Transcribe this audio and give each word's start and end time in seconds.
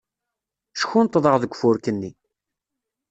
Ckunṭḍeɣ 0.79 1.35
deg 1.41 1.51
ufurk-nni. 1.53 2.11